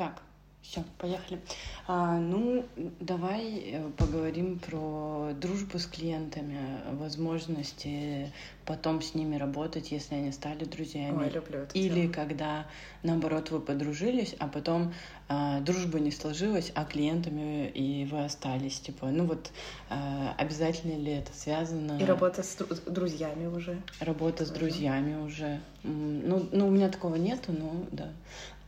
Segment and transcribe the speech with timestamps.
[0.00, 0.22] Так,
[0.62, 1.42] все, поехали.
[1.86, 2.64] А, ну,
[3.00, 6.58] давай э, поговорим про дружбу с клиентами,
[6.92, 8.32] возможности
[8.64, 11.24] потом с ними работать, если они стали друзьями.
[11.24, 12.14] Ой, люблю эту Или тему.
[12.14, 12.66] когда,
[13.02, 14.94] наоборот, вы подружились, а потом
[15.28, 18.80] а, дружба не сложилась, а клиентами и вы остались.
[18.80, 19.50] Типа, ну вот
[19.90, 21.98] а, обязательно ли это связано?
[22.00, 23.82] И работа с дру- друзьями уже.
[24.00, 25.60] Работа с друзьями уже.
[25.82, 28.08] Ну, ну, у меня такого нету, но да.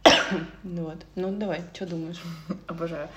[0.63, 0.99] Ну вот.
[1.15, 2.21] Ну, давай, что думаешь?
[2.67, 3.09] Обожаю.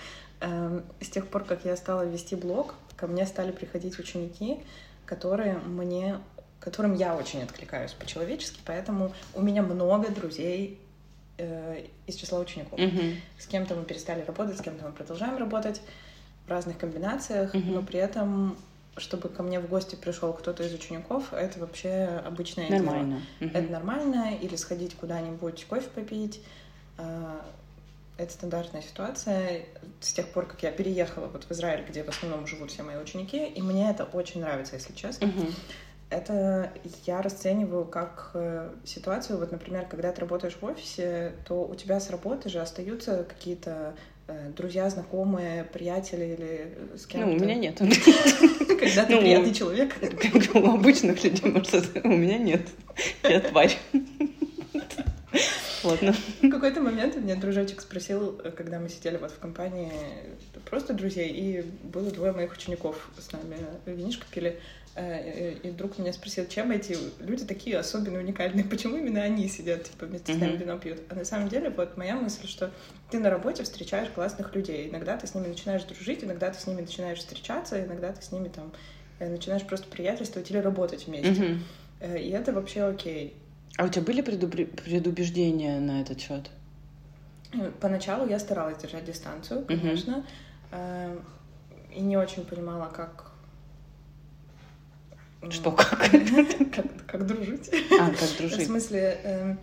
[0.41, 4.59] Эм, С тех пор, как я стала вести блог, ко мне стали приходить ученики,
[5.05, 6.19] которые мне,
[6.59, 10.79] которым я очень откликаюсь по-человечески, поэтому у меня много друзей
[11.37, 12.79] э, из числа учеников.
[12.79, 13.15] Мгм.
[13.39, 15.81] С кем-то мы перестали работать, с кем-то мы продолжаем работать
[16.47, 17.73] в разных комбинациях, Мгм.
[17.73, 18.57] но при этом,
[18.97, 22.69] чтобы ко мне в гости пришел кто-то из учеников, это вообще обычное.
[22.69, 23.21] Нормально.
[23.39, 23.51] Мгм.
[23.53, 26.41] Это нормально, или сходить куда-нибудь кофе попить.
[26.97, 27.45] А,
[28.17, 29.65] Это стандартная ситуация
[29.99, 32.97] с тех пор, как я переехала вот в Израиль, где в основном живут все мои
[32.97, 35.29] ученики, и мне это очень нравится, если честно.
[36.11, 36.71] Это
[37.05, 41.99] я расцениваю как э, ситуацию, вот, например, когда ты работаешь в офисе, то у тебя
[41.99, 43.95] с работы же остаются какие-то
[44.27, 47.27] э, друзья, знакомые, приятели или э, с кем-то.
[47.27, 47.77] Ну, у меня нет.
[47.79, 49.95] Когда ты ну, приятный человек.
[49.99, 52.67] Как у обычных людей, может, у меня нет.
[53.23, 53.75] Я тварь.
[55.85, 56.13] Ладно.
[56.41, 60.93] В какой-то момент меня дружочек спросил, э, когда мы сидели вот в компании э, просто
[60.93, 63.55] друзей, и было двое моих учеников с нами
[63.85, 64.59] винишко пили,
[64.95, 69.83] э, и вдруг меня спросил, чем эти люди такие особенно уникальные, почему именно они сидят,
[69.83, 71.01] типа, вместе с нами вино пьют.
[71.09, 72.71] А на самом деле, вот моя мысль, что
[73.11, 76.65] ты на работе встречаешь классных людей, иногда ты с ними начинаешь дружить, иногда ты с
[76.67, 78.71] ними начинаешь встречаться, иногда ты с ними там
[79.19, 81.59] э, начинаешь просто приятельствовать или работать вместе.
[81.99, 83.35] Э, И это вообще окей.
[83.77, 86.49] А у тебя были предубеждения на этот счет?
[87.53, 90.25] Ну, Поначалу я старалась держать дистанцию, конечно,
[90.71, 91.21] эм,
[91.93, 93.31] и не очень понимала, как...
[95.49, 95.99] Что, как?
[96.73, 97.69] как, как дружить.
[97.99, 98.65] А, как В дружить?
[98.65, 99.57] смысле,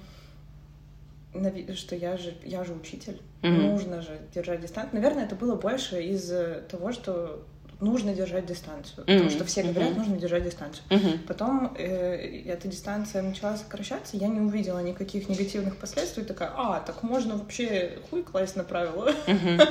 [1.34, 5.00] эм, что я же, я же учитель, нужно же держать дистанцию.
[5.00, 7.44] Наверное, это было больше из э, того, что
[7.82, 9.98] нужно держать дистанцию, потому Мгм, что все говорят, мгм.
[9.98, 10.84] нужно держать дистанцию.
[10.90, 11.18] Мгм.
[11.26, 17.02] Потом э, эта дистанция начала сокращаться, я не увидела никаких негативных последствий, такая, а, так
[17.02, 19.12] можно вообще хуй класть на правила.
[19.26, 19.60] Мгм.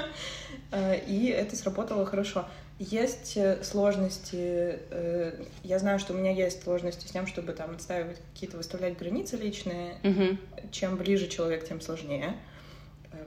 [0.74, 2.46] Э, И это сработало хорошо.
[2.80, 5.34] Есть э, сложности, э,
[5.64, 9.36] я знаю, что у меня есть сложности с тем, чтобы там отстаивать какие-то, выставлять границы
[9.36, 9.96] личные.
[10.04, 10.40] Мгм.
[10.72, 12.38] Чем ближе человек, тем сложнее.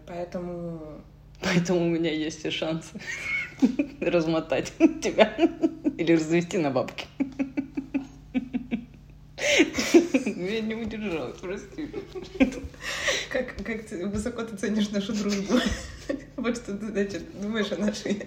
[0.06, 1.02] Поэтому
[1.42, 2.98] Поэтому у меня есть все шансы
[4.00, 4.72] размотать
[5.02, 5.34] тебя
[5.98, 7.06] или развести на бабки.
[10.24, 11.88] Я не удержалась, прости.
[13.30, 15.54] как, как ты, высоко ты ценишь нашу дружбу.
[16.36, 18.26] Вот что ты, значит, думаешь о нашей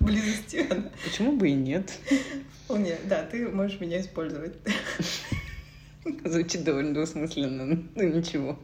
[0.00, 0.66] близости.
[0.70, 1.92] Она Почему бы и нет?
[2.64, 4.54] Вполне, да, ты можешь меня использовать.
[6.24, 8.58] Звучит довольно двусмысленно, ну ничего.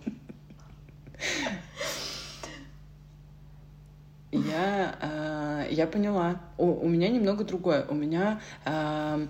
[4.34, 6.40] Я, а, я поняла.
[6.58, 7.86] У, у меня немного другое.
[7.88, 9.20] У меня а,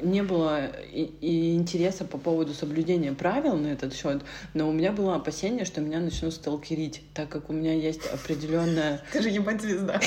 [0.00, 4.22] не было и, и интереса по поводу соблюдения правил на этот счет,
[4.54, 9.02] но у меня было опасение, что меня начнут сталкерить, так как у меня есть определенная...
[9.12, 10.00] Ты же ебать звезда.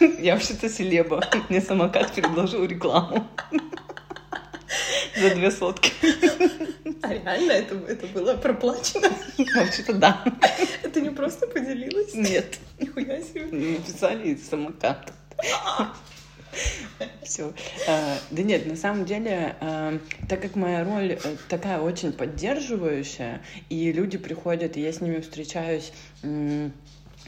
[0.20, 1.22] Я вообще-то селеба.
[1.48, 3.26] Мне самокат предложил рекламу.
[5.16, 5.92] За две сотки.
[7.02, 9.08] А реально это, это было проплачено?
[9.54, 10.24] Вообще-то да.
[10.82, 12.14] Это не просто поделилась?
[12.14, 12.58] Нет.
[12.78, 13.46] Нихуя себе.
[13.46, 15.12] Написали из самоката.
[17.22, 17.52] Все.
[17.86, 23.40] Да нет, на самом деле, а, так как моя роль э, такая очень поддерживающая,
[23.70, 25.92] и люди приходят, и я с ними встречаюсь,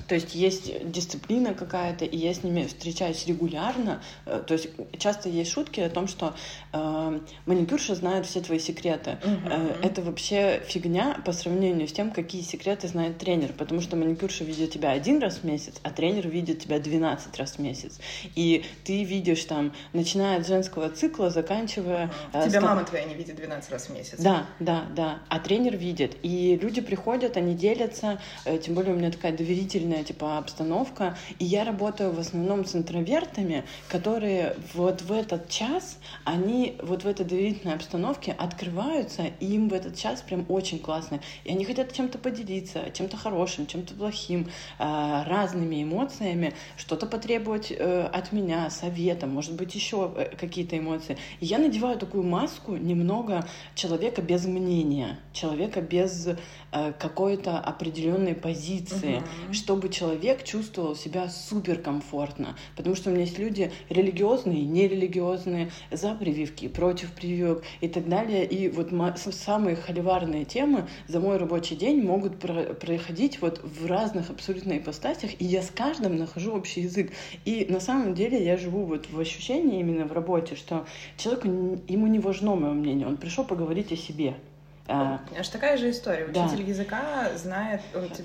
[0.09, 4.03] то есть есть дисциплина какая-то, и я с ними встречаюсь регулярно.
[4.27, 4.69] Э, То есть
[4.99, 6.35] часто есть шутки о том, что
[6.73, 9.19] э, маникюрша знает все твои секреты.
[9.25, 9.49] Мгм.
[9.51, 13.53] Э, Это вообще фигня по сравнению с тем, какие секреты знает тренер.
[13.57, 17.53] Потому что маникюрша видит тебя один раз в месяц, а тренер видит тебя 12 раз
[17.53, 18.01] в месяц.
[18.35, 22.11] И ты видишь там, начиная от женского цикла, заканчивая...
[22.33, 24.19] э, Тебя ста- мама твоя не видит 12 раз в месяц.
[24.19, 25.19] да, да, да.
[25.29, 26.17] А тренер видит.
[26.23, 28.21] И люди приходят, они делятся.
[28.45, 31.17] э, Тем более у меня такая доверительная типа обстановка.
[31.39, 37.07] И я работаю в основном с интровертами, которые вот в этот час, они вот в
[37.07, 41.21] этой доверительной обстановке открываются, и им в этот час прям очень классно.
[41.45, 44.49] И они хотят чем-то поделиться, чем-то хорошим, чем-то плохим,
[44.79, 51.17] э, разными эмоциями, что-то потребовать э, от меня, совета, может быть, еще э, какие-то эмоции.
[51.41, 56.29] И я надеваю такую маску немного человека без мнения, человека без
[56.73, 59.53] э, какой-то определенной позиции, Мгм.
[59.53, 62.57] чтобы чтобы человек чувствовал себя суперкомфортно.
[62.77, 68.45] Потому что у меня есть люди религиозные, нерелигиозные, за прививки, против прививок и так далее.
[68.45, 68.93] И вот
[69.33, 75.33] самые холиварные темы за мой рабочий день могут про проходить вот в разных абсолютно ипостасях,
[75.41, 77.11] и я с каждым нахожу общий язык.
[77.45, 80.87] И на самом деле я живу вот в ощущении именно в работе, что
[81.17, 81.49] человеку,
[81.89, 84.37] ему не важно мое мнение, он пришел поговорить о себе.
[84.87, 86.27] А, Аж такая же история.
[86.27, 86.71] Учитель да.
[86.71, 87.81] языка знает.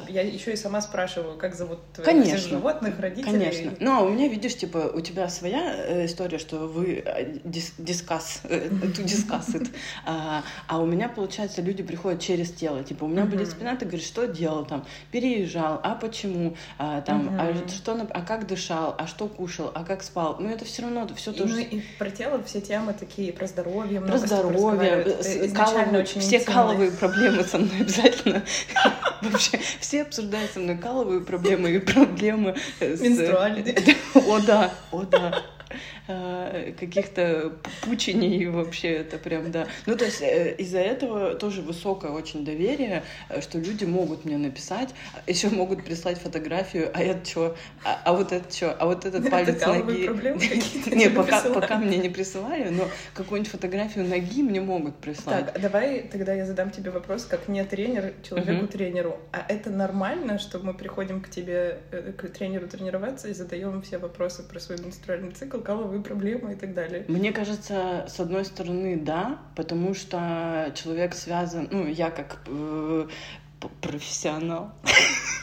[0.09, 3.31] Я еще и сама спрашиваю, как зовут конечно, животных, родителей.
[3.31, 3.71] Конечно.
[3.79, 7.37] Но ну, а у меня, видишь, типа, у тебя своя э, история, что вы э,
[7.45, 8.67] дис, дискас, э,
[8.97, 9.69] дискасит.
[10.05, 12.83] А, а у меня, получается, люди приходят через тело.
[12.83, 14.85] Типа, у меня болит спина, ты говоришь, что делал там?
[15.11, 16.57] Переезжал, а почему?
[16.77, 20.35] А, там, а, что, а как дышал, а что кушал, а как спал?
[20.41, 21.55] Ну, это все равно, все тоже.
[21.55, 24.01] Ну, и про тело все темы такие, про здоровье.
[24.01, 25.05] Про здоровье.
[25.99, 28.43] Очень все каловые проблемы со мной обязательно.
[29.21, 32.99] Вообще, все обсуждают со мной каловые проблемы и проблемы с...
[32.99, 33.95] Менструальные.
[34.13, 35.43] О, да, о, да.
[36.11, 37.53] Э, каких-то
[37.83, 39.67] пученей вообще это прям, да.
[39.85, 44.37] Ну, то есть э, из-за этого тоже высокое очень доверие, э, что люди могут мне
[44.37, 44.89] написать,
[45.27, 49.29] еще могут прислать фотографию, а это что, а, а вот это что, а вот этот
[49.29, 50.09] палец ноги.
[50.95, 55.53] Не, пока, пока мне не присылали, но какую-нибудь фотографию ноги мне могут прислать.
[55.53, 59.19] Так, давай тогда я задам тебе вопрос, как не тренер, человеку-тренеру.
[59.31, 61.77] А это нормально, что мы приходим к тебе,
[62.17, 66.55] к тренеру тренироваться и задаем все вопросы про свой менструальный цикл, каловый твои проблемы и
[66.55, 67.05] так далее.
[67.07, 73.07] Мне кажется, с одной стороны, да, потому что человек связан, ну, я как э,
[73.81, 74.71] профессионал.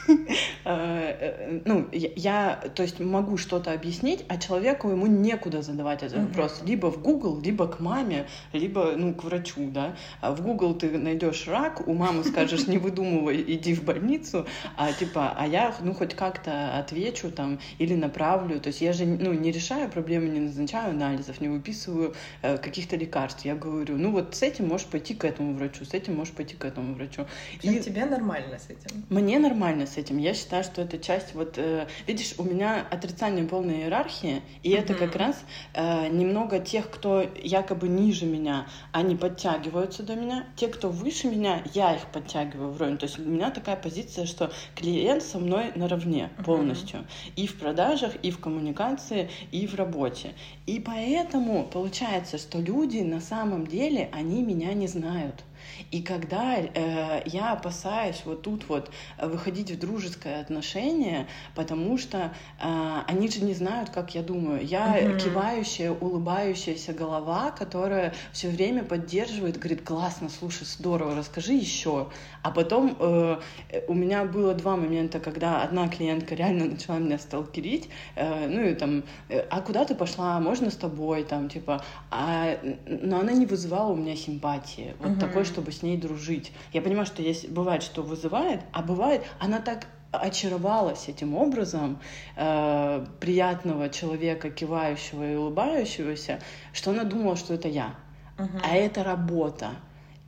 [0.69, 6.61] Э, ну, я, то есть, могу что-то объяснить, а человеку ему некуда задавать этот вопрос.
[6.65, 9.95] Либо в Google, либо к маме, либо, ну, к врачу, да.
[10.21, 14.47] А в Google ты найдешь рак, у мамы скажешь, не выдумывай, иди в больницу,
[14.77, 18.59] а типа, а я, ну, хоть как-то отвечу там или направлю.
[18.59, 22.97] То есть я же, ну, не решаю проблемы, не назначаю анализов, не выписываю э, каких-то
[22.97, 23.45] лекарств.
[23.45, 26.57] Я говорю, ну, вот с этим можешь пойти к этому врачу, с этим можешь пойти
[26.57, 27.27] к этому врачу.
[27.63, 29.05] И тебе нормально с этим?
[29.09, 30.19] Мне нормально с этим.
[30.19, 31.59] Я считаю, что это часть вот...
[31.59, 34.79] Э, видишь, у меня отрицание полной иерархии, и mm-hmm.
[34.79, 35.45] это как раз
[35.75, 40.47] э, немного тех, кто якобы ниже меня, они подтягиваются до меня.
[40.57, 42.99] Те, кто выше меня, я их подтягиваю вровень.
[42.99, 47.01] То есть у меня такая позиция, что клиент со мной наравне полностью.
[47.01, 47.33] Mm-hmm.
[47.37, 50.35] И в продажах, и в коммуникации, и в работе.
[50.67, 55.45] И поэтому получается, что люди на самом деле, они меня не знают.
[55.91, 58.91] И когда э, я опасаюсь вот тут вот
[59.21, 64.65] выходить в дружеское отношение, потому что э, они же не знают, как я думаю.
[64.65, 65.21] Я mm-hmm.
[65.21, 72.09] кивающая, улыбающаяся голова, которая все время поддерживает, говорит, классно, слушай, здорово, расскажи еще.
[72.43, 73.41] А потом э,
[73.89, 78.75] у меня было два момента, когда одна клиентка реально начала меня сталкерить, э, ну и
[78.75, 83.47] там, э, а куда ты пошла, можно с тобой, там, типа, а, но она не
[83.47, 85.21] вызывала у меня симпатии, вот mm-hmm.
[85.21, 86.53] такой, чтобы с ней дружить.
[86.75, 91.99] Я понимаю, что есть, бывает, что вызывает, а бывает, она так очаровалась этим образом
[92.37, 96.41] э, приятного человека, кивающего и улыбающегося,
[96.75, 97.95] что она думала, что это я.
[98.37, 98.61] Uh-huh.
[98.63, 99.71] А это работа.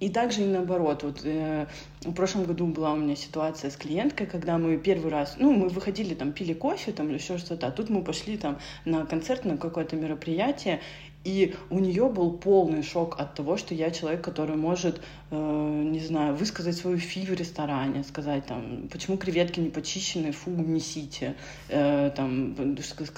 [0.01, 1.03] И также и наоборот.
[1.03, 1.67] Вот, э,
[2.03, 5.69] в прошлом году была у меня ситуация с клиенткой, когда мы первый раз, ну, мы
[5.69, 9.45] выходили там, пили кофе там или еще что-то, а тут мы пошли там на концерт,
[9.45, 10.81] на какое-то мероприятие,
[11.25, 16.01] и у нее был полный шок от того, что я человек, который может, э, не
[16.01, 21.35] знаю, высказать свою фи в ресторане, сказать там, почему креветки не почищены, фу, несите,
[21.69, 22.57] э, там,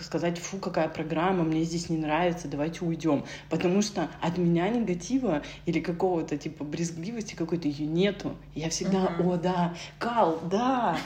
[0.00, 3.25] сказать, фу, какая программа, мне здесь не нравится, давайте уйдем.
[3.50, 8.35] Потому что от меня негатива или какого-то типа брезгливости какой-то ее нету.
[8.54, 9.35] Я всегда, uh-huh.
[9.35, 10.97] о, да, кал, да,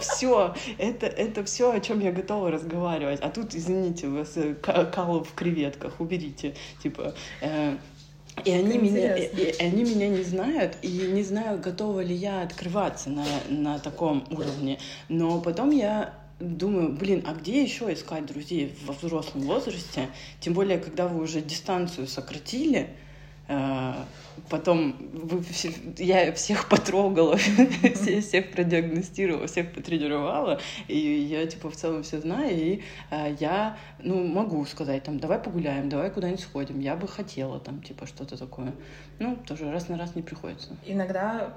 [0.00, 3.20] все, это, это все, о чем я готова разговаривать.
[3.20, 7.14] А тут, извините, у вас э, кал в креветках, уберите видите, типа...
[7.40, 7.76] Э,
[8.44, 12.42] и они, меня, и, и они меня не знают, и не знаю, готова ли я
[12.42, 14.78] открываться на, на таком уровне.
[15.08, 20.10] Но потом я думаю, блин, а где еще искать друзей во взрослом возрасте?
[20.38, 23.05] Тем более, когда вы уже дистанцию сократили, э,
[24.50, 25.42] потом вы,
[25.98, 27.36] я всех потрогала,
[28.20, 34.26] всех продиагностировала, всех потренировала, и я, типа, в целом все знаю, и э, я, ну,
[34.26, 38.72] могу сказать, там, давай погуляем, давай куда-нибудь сходим, я бы хотела, там, типа, что-то такое.
[39.18, 40.76] Ну, тоже раз на раз не приходится.
[40.84, 41.54] Иногда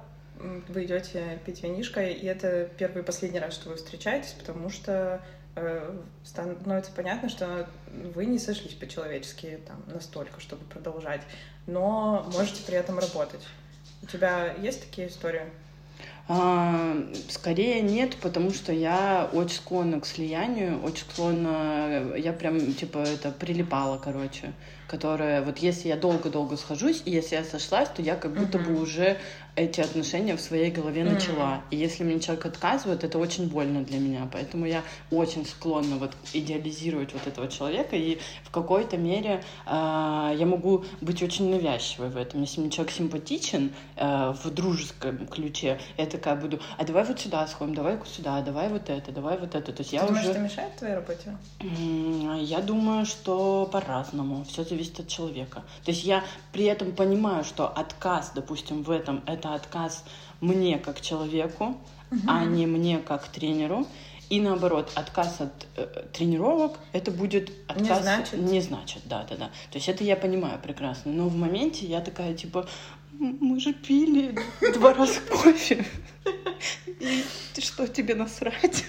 [0.69, 5.21] вы идете пить винишко, и это первый и последний раз, что вы встречаетесь, потому что
[5.55, 7.67] э, становится понятно, что
[8.15, 11.21] вы не сошлись по-человечески там настолько, чтобы продолжать
[11.69, 13.41] но можете при этом работать.
[14.01, 15.43] У тебя есть такие истории?
[16.31, 16.95] А,
[17.27, 23.31] скорее нет, потому что я очень склонна к слиянию, очень склонна, я прям, типа, это
[23.31, 24.53] прилипала, короче,
[24.87, 28.79] которая, вот если я долго-долго схожусь, и если я сошлась, то я как будто бы
[28.79, 29.17] уже
[29.59, 31.13] эти отношения в своей голове mm.
[31.13, 31.61] начала.
[31.69, 34.27] И если мне человек отказывает, это очень больно для меня.
[34.31, 37.95] Поэтому я очень склонна вот идеализировать вот этого человека.
[37.95, 39.69] И в какой-то мере э,
[40.37, 42.41] я могу быть очень навязчивой в этом.
[42.41, 47.45] Если мне человек симпатичен э, в дружеском ключе, я такая буду, а давай вот сюда
[47.47, 49.73] сходим, давай сюда, давай вот это, давай вот это.
[49.73, 50.31] То есть Ты я думаешь, уже...
[50.31, 51.35] это мешает твоей работе?
[52.39, 54.45] Я думаю, что по-разному.
[54.45, 55.63] Все зависит от человека.
[55.83, 56.23] То есть я
[56.53, 60.03] при этом понимаю, что отказ, допустим, в этом это отказ
[60.41, 61.77] мне как человеку,
[62.11, 62.21] угу.
[62.27, 63.87] а не мне как тренеру.
[64.29, 67.97] И наоборот, отказ от э, тренировок это будет отказ.
[67.97, 68.39] Не значит.
[68.39, 69.45] Не значит, да, да, да.
[69.71, 71.11] То есть это я понимаю прекрасно.
[71.11, 72.67] Но в моменте я такая типа,
[73.11, 74.37] мы же пили
[74.73, 75.83] два раза кофе.
[77.57, 78.85] Что тебе насрать?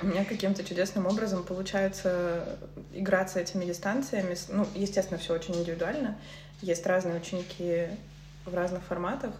[0.00, 2.58] У меня каким-то чудесным образом получается
[2.92, 4.36] играться этими дистанциями.
[4.48, 6.16] Ну, естественно, все очень индивидуально.
[6.62, 7.86] Есть разные ученики
[8.44, 9.34] в разных форматах.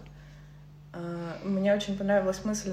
[0.95, 2.73] А, мне очень понравилась мысль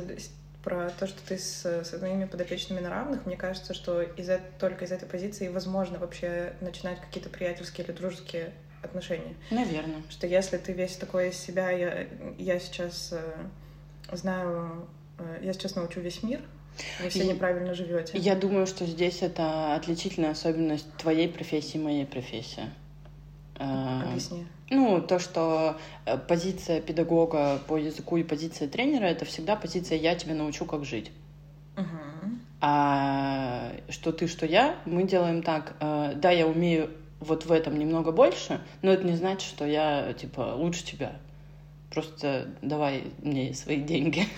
[0.64, 3.26] про то, что ты с, с твоими подопечными на равных.
[3.26, 8.52] Мне кажется, что из только из этой позиции возможно вообще начинать какие-то приятельские или дружеские
[8.84, 9.36] отношения.
[9.50, 10.04] Наверное.
[10.10, 14.88] Что если ты весь такой из себя, я, я сейчас э, знаю,
[15.18, 16.42] э, я сейчас научу весь мир,
[17.02, 18.18] вы все неправильно живете.
[18.18, 22.70] Я думаю, что здесь это отличительная особенность твоей профессии и моей профессии.
[23.62, 24.46] Э, Объясни.
[24.70, 30.16] Ну, то, что э, позиция педагога по языку и позиция тренера это всегда позиция я
[30.16, 31.12] тебя научу, как жить.
[31.78, 32.30] Угу.
[32.62, 35.76] А что ты, что я, мы делаем так.
[35.80, 36.90] Э, да, я умею
[37.20, 41.14] вот в этом немного больше, но это не значит, что я типа лучше тебя.
[41.92, 44.26] Просто давай мне свои деньги.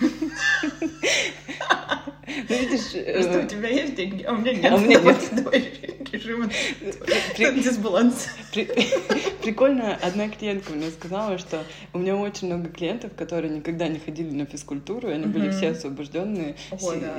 [2.26, 2.90] Ну, видишь...
[3.14, 4.72] Просто у тебя есть деньги, а у меня нет.
[4.72, 5.93] А у меня нет
[7.38, 8.28] режима дисбаланс.
[9.42, 14.30] Прикольно, одна клиентка мне сказала, что у меня очень много клиентов, которые никогда не ходили
[14.30, 16.56] на физкультуру, они были все освобожденные,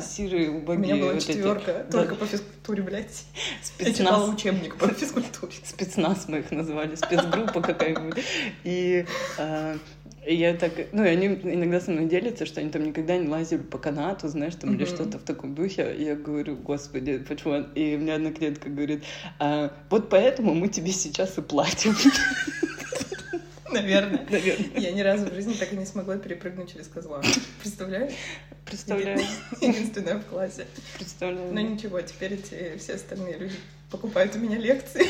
[0.02, 0.94] сирые, убогие.
[0.94, 3.26] У меня была четверка только по физкультуре, блядь.
[3.62, 4.30] Спецназ.
[4.30, 5.54] учебник по физкультуре.
[5.64, 8.24] Спецназ мы их назвали, спецгруппа какая-нибудь.
[8.64, 9.06] И
[9.38, 9.78] а,
[10.26, 13.28] и я так, ну, и они иногда со мной делятся, что они там никогда не
[13.28, 14.76] лазили по канату, знаешь, там, mm-hmm.
[14.76, 15.94] или что-то в таком духе.
[15.98, 17.66] И я говорю, господи, почему?
[17.76, 19.04] И у меня одна клиентка говорит,
[19.40, 21.94] а, вот поэтому мы тебе сейчас и платим.
[23.72, 24.26] Наверное.
[24.30, 24.80] Наверное.
[24.80, 27.22] Я ни разу в жизни так и не смогла перепрыгнуть через козла.
[27.62, 28.14] Представляешь?
[28.66, 29.20] Представляю.
[29.62, 30.66] Единственная в классе.
[30.98, 31.54] Представляю.
[31.54, 33.56] Но ничего, теперь эти все остальные люди
[33.92, 35.06] покупают у меня лекции.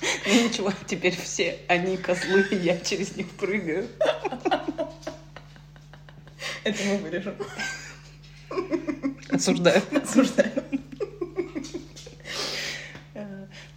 [0.00, 3.88] Ну ничего, теперь все они козлы, и я через них прыгаю.
[6.64, 7.34] Это мы вырежем.
[9.30, 9.82] Осуждаю.
[10.02, 10.52] Осуждаю.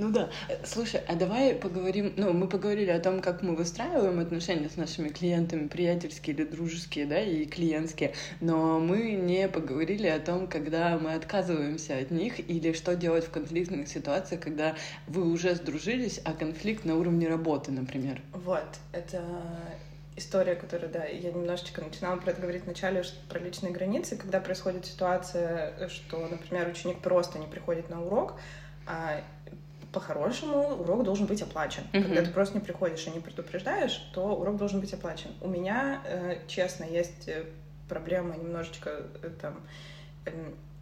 [0.01, 0.31] Ну да.
[0.63, 5.09] Слушай, а давай поговорим, ну, мы поговорили о том, как мы выстраиваем отношения с нашими
[5.09, 11.13] клиентами, приятельские или дружеские, да, и клиентские, но мы не поговорили о том, когда мы
[11.13, 16.83] отказываемся от них или что делать в конфликтных ситуациях, когда вы уже сдружились, а конфликт
[16.83, 18.23] на уровне работы, например.
[18.33, 19.21] Вот, это
[20.15, 24.83] история, которая, да, я немножечко начинала про это говорить вначале, про личные границы, когда происходит
[24.83, 28.39] ситуация, что, например, ученик просто не приходит на урок,
[28.87, 29.21] а
[29.91, 31.83] по-хорошему урок должен быть оплачен.
[31.91, 32.03] Mm-hmm.
[32.03, 35.31] Когда ты просто не приходишь и не предупреждаешь, то урок должен быть оплачен.
[35.41, 37.45] У меня, э, честно, есть э,
[37.89, 39.61] проблема немножечко э, там...
[40.25, 40.31] Э,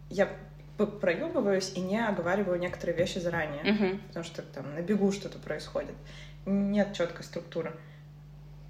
[0.08, 0.28] я
[1.00, 3.98] проебываюсь и не оговариваю некоторые вещи заранее, mm-hmm.
[4.08, 5.94] потому что там на бегу что-то происходит.
[6.46, 7.72] Нет четкой структуры.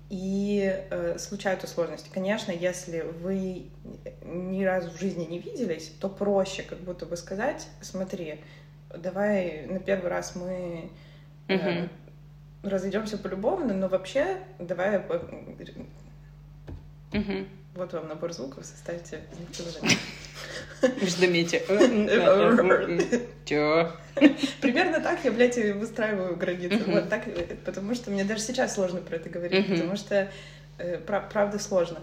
[0.08, 2.10] И э, случаются сложности.
[2.12, 3.66] Конечно, если вы
[4.24, 8.40] ни разу в жизни не виделись, то проще как будто бы сказать, смотри,
[8.96, 10.90] давай на первый раз мы
[11.48, 11.88] э,
[12.62, 14.98] разойдемся полюбовно, но вообще давай...
[17.12, 17.46] Угу.
[17.74, 19.20] Вот вам набор звуков, составьте.
[23.44, 23.92] Чё?
[24.60, 26.82] Примерно так я, блядь, выстраиваю границы.
[26.86, 27.24] Вот так,
[27.64, 30.30] потому что мне даже сейчас сложно про это говорить, потому что
[30.78, 32.00] э, правда сложно.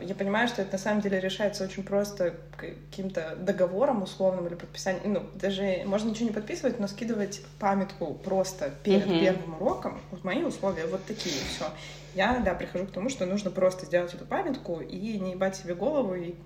[0.00, 5.12] Я понимаю, что это на самом деле решается очень просто каким-то договором условным или подписанием.
[5.12, 9.20] Ну, даже можно ничего не подписывать, но скидывать памятку просто перед uh-huh.
[9.20, 10.00] первым уроком.
[10.10, 11.66] Вот мои условия вот такие, все.
[12.14, 15.74] Я, да, прихожу к тому, что нужно просто сделать эту памятку и не ебать себе
[15.74, 16.36] голову, и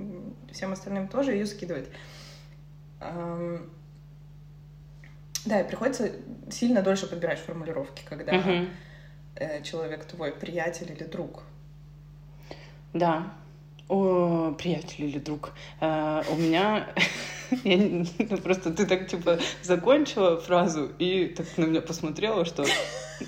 [0.50, 1.88] всем остальным тоже ее скидывать.
[2.98, 3.60] Да,
[5.60, 6.10] и приходится
[6.50, 9.62] сильно дольше подбирать формулировки, когда uh-huh.
[9.62, 11.44] человек твой приятель или друг
[12.98, 13.32] да.
[13.88, 15.52] О, приятель или друг.
[15.80, 16.88] А, у меня...
[17.64, 22.64] Я, ну, просто ты так, типа, закончила фразу и так на меня посмотрела, что...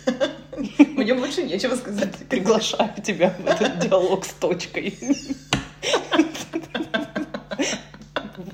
[0.78, 2.16] Мне больше нечего сказать.
[2.28, 4.98] Приглашаю тебя в этот диалог с точкой.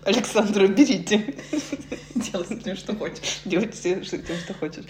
[0.04, 1.34] Александра, берите.
[2.14, 3.40] Делай с этим, что хочешь.
[3.46, 4.84] Делайте с этим, что хочешь.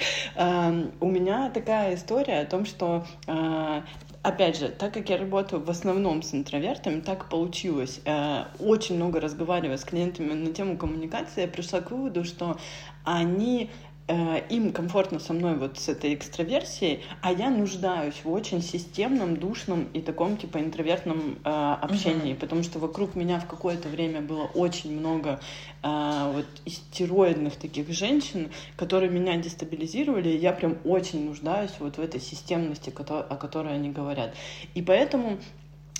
[1.00, 3.84] У меня такая история о том, что а,
[4.24, 8.00] опять же, так как я работаю в основном с интровертами, так получилось.
[8.06, 12.56] Э, очень много разговаривая с клиентами на тему коммуникации, я пришла к выводу, что
[13.04, 13.70] они
[14.06, 19.88] им комфортно со мной вот с этой экстраверсией, а я нуждаюсь в очень системном, душном
[19.94, 22.38] и таком типа интровертном э, общении, uh-huh.
[22.38, 25.40] потому что вокруг меня в какое-то время было очень много
[25.82, 32.00] э, вот истероидных таких женщин, которые меня дестабилизировали, и я прям очень нуждаюсь вот в
[32.00, 34.34] этой системности, о которой они говорят.
[34.74, 35.38] И поэтому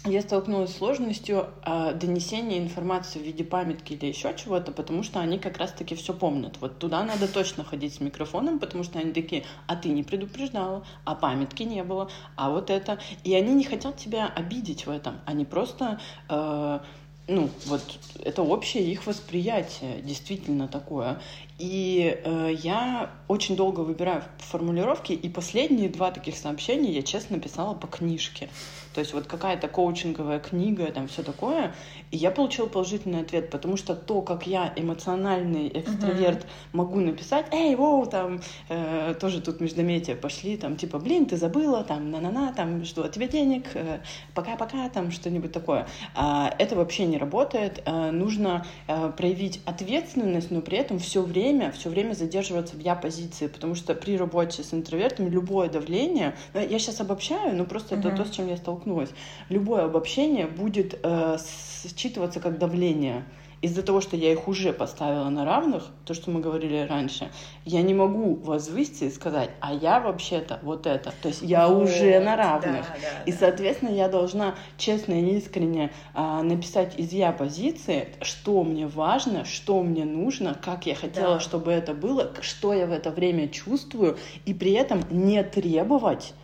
[0.06, 5.20] я столкнулась с сложностью э, донесения информации в виде памятки или еще чего-то, потому что
[5.20, 6.58] они как раз-таки все помнят.
[6.60, 10.84] Вот туда надо точно ходить с микрофоном, потому что они такие, а ты не предупреждала,
[11.04, 12.98] а памятки не было, а вот это.
[13.24, 15.20] И они не хотят тебя обидеть в этом.
[15.24, 16.00] Они просто...
[16.28, 16.80] Э,
[17.26, 17.82] ну, вот
[18.22, 21.22] это общее их восприятие, действительно такое.
[21.58, 27.74] И э, я очень долго выбираю формулировки, и последние два таких сообщения я честно писала
[27.74, 28.48] по книжке.
[28.92, 31.74] То есть вот какая-то коучинговая книга, там все такое.
[32.12, 36.48] И я получила положительный ответ, потому что то, как я эмоциональный экстраверт uh-huh.
[36.72, 41.82] могу написать, эй, воу, там э, тоже тут междометия пошли, там типа, блин, ты забыла,
[41.82, 43.98] там на-на-на, там что, тебе денег, э,
[44.32, 45.88] пока-пока, там что-нибудь такое.
[46.14, 47.82] А, это вообще не работает.
[47.86, 52.80] А, нужно а, проявить ответственность, но при этом все время время, все время задерживаться в
[52.80, 57.94] я-позиции, потому что при работе с интровертами любое давление, э, я сейчас обобщаю, но просто
[57.94, 58.00] uh-huh.
[58.00, 59.10] это то, с чем я столкнулась,
[59.50, 61.36] любое обобщение будет э,
[61.84, 63.24] считываться как давление
[63.64, 67.30] из-за того, что я их уже поставила на равных, то, что мы говорили раньше,
[67.64, 71.14] я не могу возвыситься и сказать, а я вообще-то вот это.
[71.22, 72.86] То есть я вот, уже на равных.
[72.86, 78.62] Да, да, и, соответственно, я должна честно и искренне а, написать из я позиции, что
[78.64, 81.40] мне важно, что мне нужно, как я хотела, да.
[81.40, 86.34] чтобы это было, что я в это время чувствую, и при этом не требовать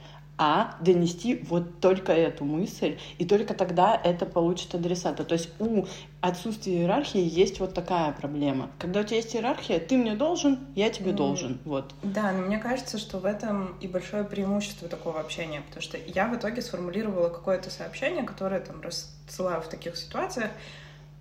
[0.42, 5.22] а донести вот только эту мысль, и только тогда это получит адресата.
[5.22, 5.84] То есть у
[6.22, 8.70] отсутствия иерархии есть вот такая проблема.
[8.78, 11.14] Когда у тебя есть иерархия, ты мне должен, я тебе mm.
[11.14, 11.60] должен.
[11.66, 11.92] Вот.
[12.02, 16.26] Да, но мне кажется, что в этом и большое преимущество такого общения, потому что я
[16.26, 20.52] в итоге сформулировала какое-то сообщение, которое там рассылаю в таких ситуациях,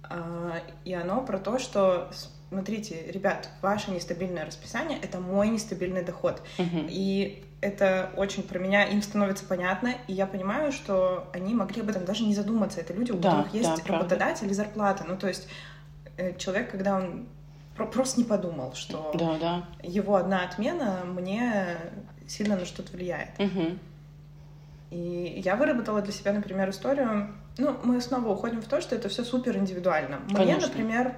[0.04, 2.10] а, и оно про то, что
[2.48, 6.42] смотрите, ребят, ваше нестабильное расписание— это мой нестабильный доход.
[6.58, 6.88] Uh-huh.
[6.90, 11.90] И это очень про меня, им становится понятно, и я понимаю, что они могли об
[11.90, 12.80] этом даже не задуматься.
[12.80, 15.04] Это люди, у да, которых есть да, работодатель и зарплата.
[15.08, 15.48] Ну, то есть
[16.18, 17.28] э, человек, когда он
[17.76, 19.66] просто не подумал, что да, да.
[19.84, 21.78] его одна отмена мне
[22.28, 23.38] сильно на что-то влияет.
[23.40, 23.78] Угу.
[24.92, 27.30] И я выработала для себя, например, историю.
[27.58, 30.20] Ну, мы снова уходим в то, что это все супер индивидуально.
[30.34, 30.44] Конечно.
[30.44, 31.16] Мне, например,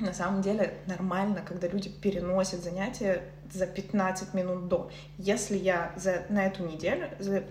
[0.00, 4.90] на самом деле нормально, когда люди переносят занятия за 15 минут до.
[5.18, 7.44] Если я за, на эту неделю, за,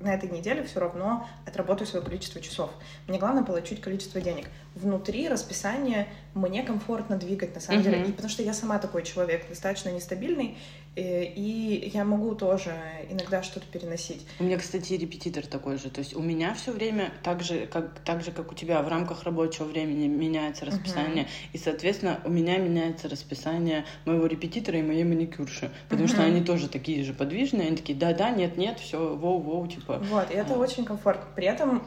[0.00, 2.70] на этой неделе все равно отработаю свое количество часов.
[3.06, 4.48] Мне главное получить количество денег.
[4.80, 7.84] Внутри расписания мне комфортно двигать, на самом uh-huh.
[7.84, 8.04] деле.
[8.12, 10.56] Потому что я сама такой человек, достаточно нестабильный,
[10.96, 12.74] Э, и я могу тоже
[13.08, 14.26] иногда что-то переносить.
[14.40, 15.88] У меня, кстати, репетитор такой же.
[15.88, 18.88] То есть у меня все время так же, как, так же, как у тебя, в
[18.88, 21.24] рамках рабочего времени меняется расписание.
[21.24, 21.50] Uh-huh.
[21.52, 25.70] И, соответственно, у меня меняется расписание моего репетитора и моей маникюрши.
[25.88, 26.12] Потому uh-huh.
[26.12, 27.68] что они тоже такие же подвижные.
[27.68, 30.02] Они такие, да-да, нет-нет, все, воу-воу, типа.
[30.10, 30.58] Вот, и это а.
[30.58, 31.24] очень комфортно.
[31.36, 31.84] При этом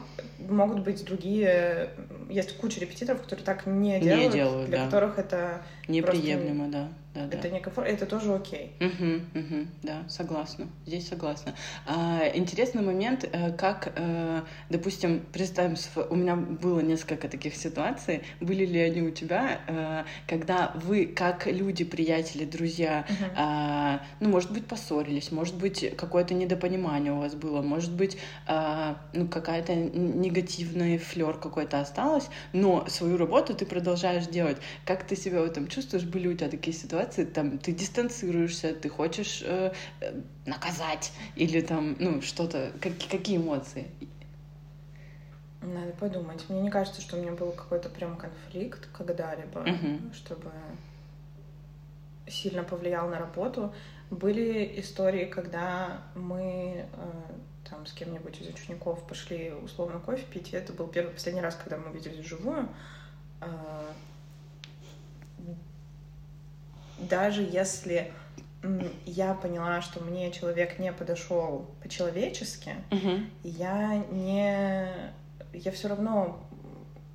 [0.48, 1.90] могут быть другие...
[2.28, 4.26] Есть куча репетиторов, которые так не делают.
[4.26, 4.84] Не делают, Для да.
[4.86, 5.62] которых это...
[5.88, 6.72] Неприемлемо, просто...
[6.72, 7.48] да да, это да.
[7.50, 8.72] некомфортно, это тоже окей.
[8.80, 10.66] Угу, угу, да, согласна.
[10.84, 11.54] Здесь согласна.
[11.86, 15.76] А, интересный момент, э, как, э, допустим, представим,
[16.10, 21.46] у меня было несколько таких ситуаций, были ли они у тебя, э, когда вы, как
[21.46, 24.00] люди, приятели, друзья, угу.
[24.20, 29.74] ну, может быть, поссорились, может быть, какое-то недопонимание у вас было, может быть, ну, какая-то
[29.74, 34.56] негативный флер какой-то осталось, но свою работу ты продолжаешь делать.
[34.84, 36.04] Как ты себя в этом чувствуешь?
[36.04, 37.03] Были у тебя такие ситуации?
[37.04, 43.36] Ситуации там ты дистанцируешься, ты хочешь э, э, наказать или там, ну, что-то, как, какие
[43.36, 43.86] эмоции?
[45.60, 46.44] Надо подумать.
[46.48, 50.14] Мне не кажется, что у меня был какой-то прям конфликт когда-либо, uh-huh.
[50.14, 50.50] чтобы
[52.26, 53.72] сильно повлиял на работу.
[54.10, 57.10] Были истории, когда мы э,
[57.68, 61.54] там с кем-нибудь из учеников пошли условно кофе пить, и это был первый последний раз,
[61.54, 62.68] когда мы увиделись вживую.
[63.40, 63.86] А,
[67.08, 68.12] даже если
[69.04, 73.30] я поняла, что мне человек не подошел по-человечески, Мгм.
[73.42, 74.88] я не...
[75.52, 76.40] Я все равно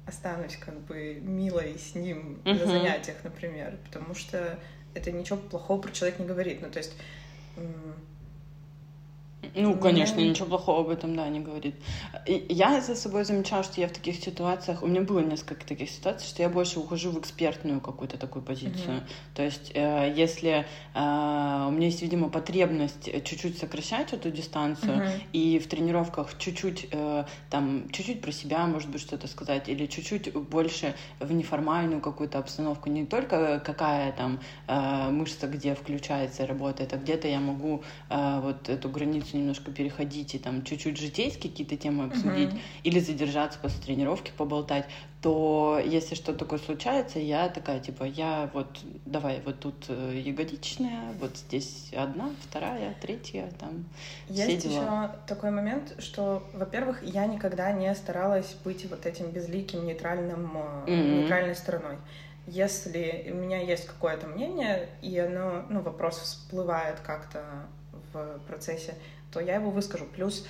[0.06, 2.66] останусь как бы милой с ним на Мгм.
[2.68, 4.58] занятиях, например, потому что
[4.94, 6.62] это ничего плохого про человека не говорит.
[6.62, 6.94] Ну, то есть...
[9.56, 11.76] Ну, конечно, ничего плохого об этом, да, не говорит.
[12.26, 15.90] И Я за собой замечала, что я в таких ситуациях, у меня было несколько таких
[15.90, 18.98] ситуаций, что я больше ухожу в экспертную какую-то такую позицию.
[18.98, 19.04] Мгм.
[19.34, 24.98] То есть, э, если э, у меня есть, видимо, потребность э, чуть-чуть сокращать эту дистанцию,
[24.98, 25.08] Мгм.
[25.32, 30.34] и в тренировках чуть-чуть э, там чуть-чуть про себя, может быть, что-то сказать, или чуть-чуть
[30.34, 36.94] больше в неформальную какую-то обстановку, не только какая там э, мышца где включается и работает,
[36.94, 41.78] а где-то я могу э, вот эту границу немножко переходить и там чуть-чуть житейские какие-то
[41.78, 42.60] темы обсудить, Мгм.
[42.84, 44.86] или задержаться после тренировки, поболтать,
[45.22, 51.14] то если что-то такое случается, я такая, типа, я вот, давай, вот тут э, ягодичная,
[51.20, 53.86] вот здесь одна, вторая, третья, там,
[54.32, 54.74] все Есть дела.
[55.12, 61.22] еще такой момент, что, во-первых, я никогда не старалась быть вот этим безликим, нейтральным, Мгм.
[61.22, 61.98] нейтральной стороной.
[62.48, 67.68] Если у меня есть какое-то мнение, и оно, ну, вопрос всплывает как-то
[68.14, 68.96] в процессе,
[69.32, 70.06] то я его выскажу.
[70.06, 70.46] Плюс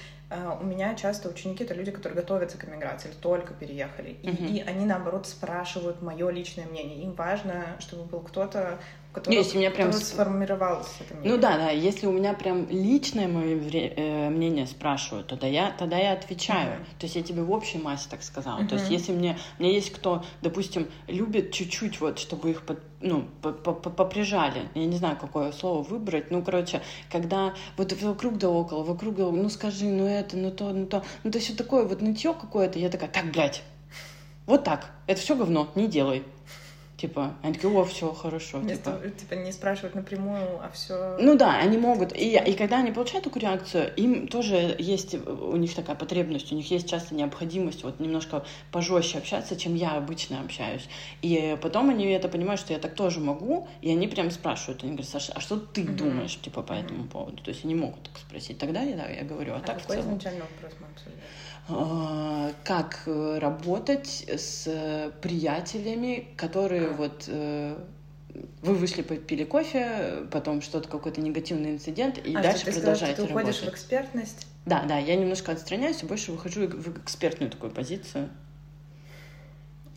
[0.62, 4.18] у меня часто ученики это люди, которые готовятся к эмиграции или только переехали.
[4.22, 4.46] И, Мгм.
[4.46, 7.02] и они, наоборот, спрашивают мое личное мнение.
[7.04, 8.78] Им важно, чтобы был кто-то,
[9.12, 11.36] у которого, если меня прям которого с- сформировалось это мнение.
[11.36, 13.58] Ну да, да, если у меня прям личное мое
[13.96, 16.76] э, мнение спрашивают, тогда я, тогда я отвечаю.
[16.76, 16.86] Мгм.
[17.00, 18.64] То есть я тебе в общей массе так сказала.
[18.68, 22.84] То есть если мне, у меня есть кто, допустим, любит чуть-чуть вот, чтобы их под-
[23.02, 27.94] ну, по- по- по- поприжали, я не знаю, какое слово выбрать, ну, короче, когда вот
[27.94, 31.32] вокруг да около, вокруг да около, ну, скажи, ну, это, ну, то, ну, то, ну,
[31.32, 33.64] то есть вот такое вот нытье какое-то, я такая, так, блядь,
[34.46, 36.24] вот так, это все говно, не делай.
[37.00, 38.58] Типа, они такие, о, все, хорошо.
[38.58, 39.10] Вместо, типа.
[39.10, 41.16] типа, не спрашивать напрямую, а все.
[41.18, 42.14] Ну да, они могут.
[42.14, 46.56] И, и когда они получают такую реакцию, им тоже есть у них такая потребность, у
[46.56, 50.90] них есть часто необходимость вот немножко пожестче общаться, чем я обычно общаюсь.
[51.22, 54.92] И потом они это понимают, что я так тоже могу, и они прям спрашивают, они
[54.92, 55.96] говорят, Саша, а что ты Мгм.
[55.96, 57.42] думаешь, типа, по этому поводу?
[57.42, 58.58] То есть они могут так спросить.
[58.58, 60.10] Тогда я, да, я говорю, а, А так в какой целом.
[60.10, 61.24] изначально вопрос мы обсуждали?
[61.72, 66.94] А, Как э, работать с э, приятелями, которые А.
[66.94, 67.78] вот э,
[68.62, 73.16] вы вышли, попили кофе, потом что-то, какой-то негативный инцидент, и а, дальше что ты продолжаете
[73.16, 73.70] что ты уходишь работать.
[73.70, 74.48] в экспертность?
[74.66, 78.30] Да, да, я немножко отстраняюсь и больше выхожу в экспертную такую позицию.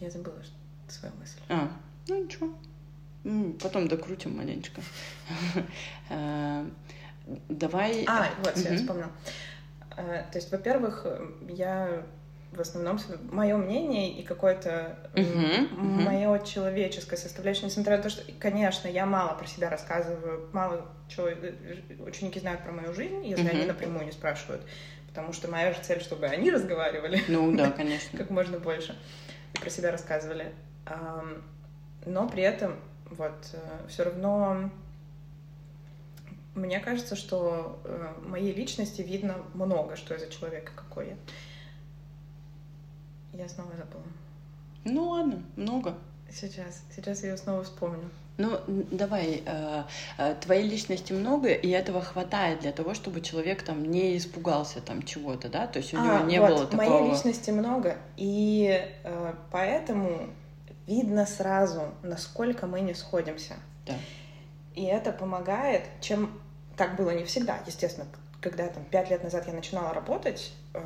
[0.00, 0.42] Я забыла
[0.88, 1.38] свою мысль.
[1.48, 1.70] А,
[2.08, 2.54] ну ничего.
[3.60, 4.80] Потом докрутим маленечко.
[6.10, 6.66] Э,
[7.48, 8.04] Давай.
[8.08, 9.10] А, вот, всё, я вспомнила.
[9.94, 11.06] То есть, во-первых,
[11.48, 12.02] я
[12.52, 12.98] в основном
[13.30, 16.04] мое мнение и какое-то Мгм, мгм.
[16.04, 21.28] мое человеческое составляющее, несмотря на то, что, конечно, я мало про себя рассказываю, мало чего
[21.28, 21.54] э,
[22.00, 23.56] ученики знают про мою жизнь, если Мгм.
[23.56, 24.66] они напрямую не спрашивают,
[25.08, 27.20] потому что моя же цель, чтобы они разговаривали.
[27.28, 28.10] Ну да, конечно.
[28.18, 28.94] как можно больше
[29.54, 30.52] и про себя рассказывали.
[32.04, 32.76] Но при этом
[33.10, 33.54] вот
[33.88, 34.70] все равно
[36.54, 41.16] мне кажется, что э, моей личности видно много, что я за человека какой я.
[43.32, 44.04] Я снова забыла.
[44.84, 45.94] Ну ладно, много.
[46.30, 48.10] Сейчас, сейчас я ее снова вспомню.
[48.38, 48.58] Ну,
[48.90, 49.82] давай, э,
[50.16, 55.02] э, твоей личности много, и этого хватает для того, чтобы человек там не испугался там
[55.02, 55.66] чего-то, да?
[55.66, 56.88] То есть у него А, не вот, было такого...
[56.88, 60.30] Моей личности много, и э, поэтому
[60.86, 63.54] видно сразу, насколько мы не сходимся.
[63.86, 63.94] Да.
[64.74, 66.40] И это помогает, чем
[66.76, 67.58] так было не всегда.
[67.66, 68.06] Естественно,
[68.42, 70.80] когда там пять лет назад я начинала работать, э,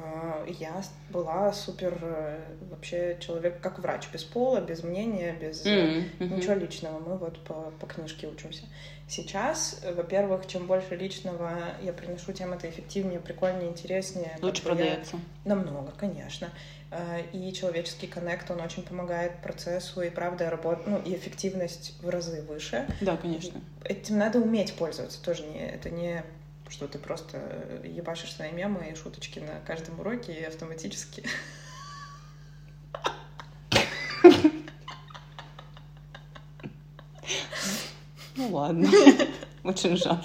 [0.58, 2.38] я была супер э,
[2.70, 6.36] вообще человек как врач, без пола, без мнения, без мгм.
[6.36, 6.98] ничего личного.
[6.98, 8.64] Мы вот по, по книжке учимся.
[9.08, 11.50] Сейчас, во-первых, чем больше личного
[11.82, 14.36] я приношу, тем это эффективнее, прикольнее, интереснее.
[14.42, 15.16] Лучше бы я- продается.
[15.44, 16.50] Намного, конечно.
[17.32, 22.42] И человеческий коннект, он очень помогает процессу, и правда, работа, ну, и эффективность в разы
[22.42, 22.86] выше.
[23.00, 23.60] Да, конечно.
[23.84, 26.22] Этим надо уметь пользоваться, тоже не, это не
[26.68, 31.22] что ты просто ебашишь свои мемы и шуточки на каждом уроке и автоматически.
[38.36, 38.88] Ну ладно.
[39.64, 40.22] Очень жаль.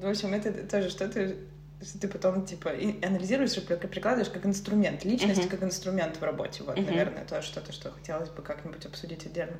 [0.00, 1.34] В общем, это тоже что-то,
[1.82, 2.70] что ты потом, типа,
[3.02, 5.04] анализируешь и при- прикладываешь как инструмент.
[5.04, 6.62] Личность как инструмент в работе.
[6.64, 9.56] Вот, наверное, тоже что-то, что хотелось бы как-нибудь обсудить отдельно.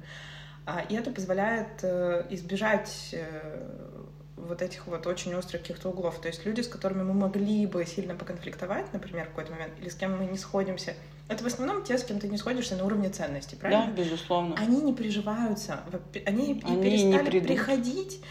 [0.64, 4.04] А, И это позволяет э, избежать э,
[4.36, 6.20] вот этих вот очень острых каких-то углов.
[6.20, 9.88] То есть люди, с которыми мы могли бы сильно поконфликтовать, например, в какой-то момент, или
[9.88, 10.94] с кем мы не сходимся,
[11.28, 13.86] это в основном те, с кем ты не сходишься на уровне ценностей, правильно?
[13.86, 14.56] Да, безусловно.
[14.58, 15.80] Они не приживаются,
[16.26, 17.48] они, Они и перестали не придут.
[17.48, 18.22] приходить.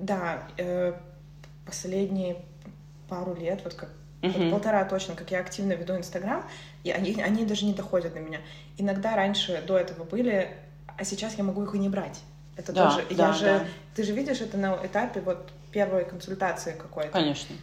[0.00, 0.94] Да, э,
[1.66, 2.36] последние
[3.08, 3.90] пару лет, вот как
[4.22, 4.50] вот Мгм.
[4.50, 6.48] полтора точно, как я активно веду Инстаграм,
[6.82, 8.40] и они, они даже не доходят до меня.
[8.78, 10.48] Иногда раньше до этого были,
[10.96, 12.22] а сейчас я могу их и не брать.
[12.56, 13.06] Это Да, тоже.
[13.10, 13.64] да, я же, да.
[13.94, 17.10] ты же видишь это на этапе вот первой консультации какой-то.
[17.10, 17.56] Конечно.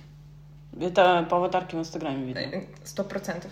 [0.79, 2.39] Это по аватарке в Инстаграме видно.
[2.39, 3.51] Э, Сто процентов.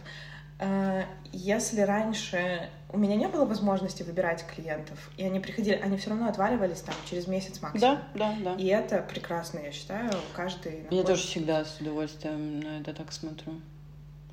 [0.60, 6.10] Э, Если раньше у меня не было возможности выбирать клиентов, и они приходили, они все
[6.10, 8.00] равно отваливались там через месяц максимум.
[8.16, 8.54] Да, да, да.
[8.56, 10.12] И это прекрасно, я считаю.
[10.36, 13.54] Каждый Я находит- тоже всегда с удовольствием на это так смотрю.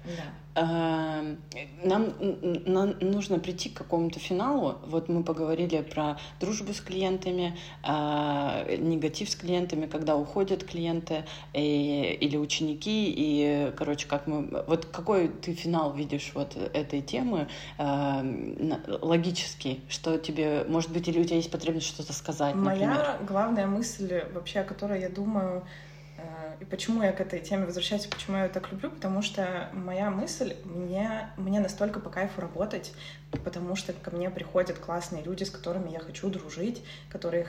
[0.06, 0.22] Да.
[0.58, 1.22] А,
[1.84, 4.76] Нам н- н- нужно прийти к какому-то финалу.
[4.86, 12.16] Вот мы поговорили про дружбу с клиентами, а, негатив с клиентами, когда уходят клиенты и-
[12.20, 13.12] или ученики.
[13.14, 14.64] И, короче, как мы...
[14.66, 19.82] Вот какой ты финал видишь вот этой темы на- логический?
[19.88, 20.64] Что тебе...
[20.68, 22.88] Может быть, или у тебя есть потребность что-то сказать, например?
[22.88, 25.62] Моя главная мысль, вообще, о которой я думаю, э,
[26.60, 30.10] и почему я к этой теме возвращаюсь, почему я ее так люблю, потому что моя
[30.10, 32.92] мысль, мне, мне настолько по кайфу работать,
[33.44, 37.46] потому что ко мне приходят классные люди, с которыми я хочу дружить, которые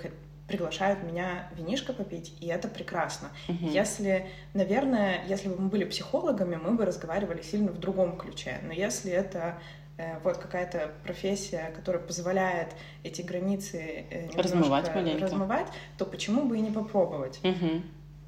[0.48, 3.30] приглашают меня винишко попить, и это прекрасно.
[3.48, 3.68] Мгм.
[3.68, 8.60] Если, наверное, если бы мы были психологами, мы бы разговаривали сильно в другом ключе.
[8.64, 9.60] Но если это
[9.98, 12.70] э, вот какая-то профессия, которая позволяет
[13.04, 15.26] эти границы э, Размывать маленько.
[15.26, 15.68] размывать,
[15.98, 17.40] то почему бы и не попробовать?
[17.44, 17.84] Мгм.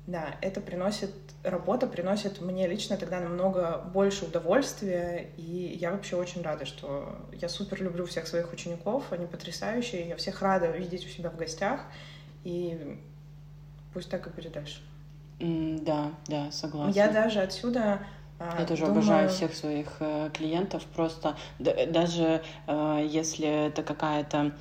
[0.09, 1.11] Да, это приносит,
[1.43, 7.47] работа приносит мне лично тогда намного больше удовольствия, и я вообще очень рада, что я
[7.47, 11.81] супер люблю всех своих учеников, они потрясающие, я всех рада видеть у себя в гостях,
[12.43, 12.97] и
[13.93, 14.81] пусть так и будет дальше.
[15.39, 16.99] М, Да, да, согласна.
[16.99, 17.99] Я даже отсюда
[18.39, 20.83] а, Я тоже думаю- обожаю всех своих э, клиентов.
[20.95, 24.53] Просто даже э, если это какая-то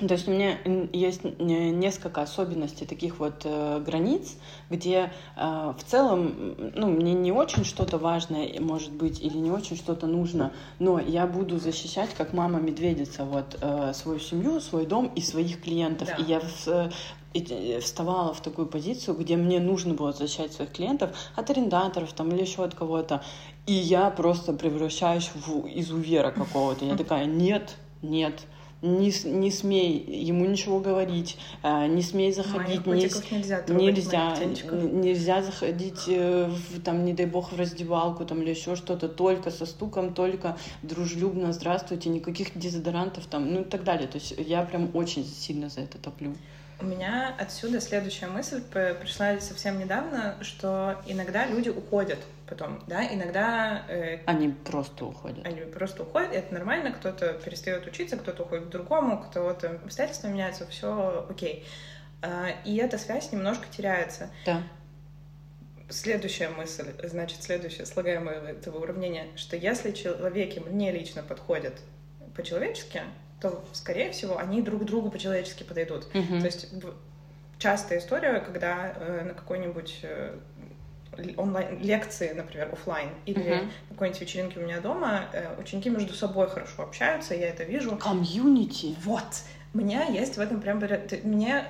[0.00, 0.58] то есть у меня
[0.92, 4.34] есть не- несколько особенностей таких вот э, границ,
[4.68, 9.52] где э, в целом, ну, мне не очень что-то важное, и, может быть, или не
[9.52, 15.12] очень что-то нужно, но я буду защищать, как мама-медведица, вот, э, свою семью, свой дом
[15.14, 16.08] и своих клиентов.
[16.08, 16.14] Да.
[16.16, 16.90] И я в- э,
[17.32, 22.30] и- вставала в такую позицию, где мне нужно было защищать своих клиентов от арендаторов там
[22.32, 23.22] или еще от кого-то.
[23.66, 26.84] И я просто превращаюсь в изувера какого-то.
[26.84, 28.40] Я такая, нет, нет,
[28.84, 34.36] не, не смей ему ничего говорить, э, не смей заходить, не, нельзя трогать, нельзя,
[34.72, 39.50] нельзя заходить, э, в, там, не дай бог, в раздевалку там, или еще что-то, только
[39.50, 44.06] со стуком, только дружелюбно, здравствуйте, никаких дезодорантов там, ну и так далее.
[44.06, 46.34] То есть я прям очень сильно за это топлю.
[46.80, 52.18] У меня отсюда следующая мысль пришла совсем недавно, что иногда люди уходят
[52.54, 55.44] потом, да, иногда э, Они просто уходят.
[55.44, 60.28] они просто уходят, и это нормально, кто-то перестает учиться, кто-то уходит к другому, кто-то обстоятельства
[60.28, 61.66] меняются, все окей.
[62.22, 64.30] А, И эта связь немножко теряется.
[64.46, 64.62] Да.
[65.90, 71.74] Следующая мысль, значит, следующее слагаемое этого уравнения, что если человеки мне лично подходят
[72.34, 73.02] по-человечески,
[73.40, 76.12] то, скорее всего, они друг другу по-человечески подойдут.
[76.14, 76.40] Мгм.
[76.40, 76.68] То есть
[77.58, 80.00] частая история, когда э, на какой-нибудь
[81.16, 85.90] э, л- онлайн лекции, например, оффлайн или на какой-нибудь вечеринке у меня дома, э, ученики
[85.90, 87.96] между собой хорошо общаются, я это вижу.
[87.96, 88.94] Комьюнити.
[89.02, 90.82] Вот, у меня есть в этом прям...
[91.24, 91.66] Мне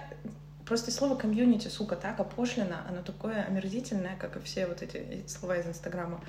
[0.65, 5.57] просто слово комьюнити, сука, так опошлено, оно такое омерзительное, как и все вот эти слова
[5.57, 6.21] из Инстаграма.